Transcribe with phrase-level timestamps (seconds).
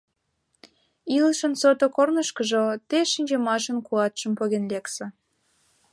[1.15, 5.07] Илышын сото корнышкыжо те шинчымашын куатшым поген лекса.